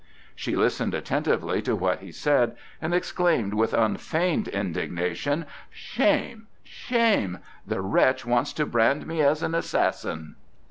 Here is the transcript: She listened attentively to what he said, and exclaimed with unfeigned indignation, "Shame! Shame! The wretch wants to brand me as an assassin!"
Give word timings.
She 0.35 0.55
listened 0.55 0.95
attentively 0.95 1.61
to 1.61 1.75
what 1.75 1.99
he 1.99 2.11
said, 2.11 2.55
and 2.81 2.91
exclaimed 2.91 3.53
with 3.53 3.71
unfeigned 3.71 4.47
indignation, 4.47 5.45
"Shame! 5.69 6.47
Shame! 6.63 7.37
The 7.67 7.81
wretch 7.81 8.25
wants 8.25 8.51
to 8.53 8.65
brand 8.65 9.05
me 9.05 9.21
as 9.21 9.43
an 9.43 9.53
assassin!" 9.53 10.37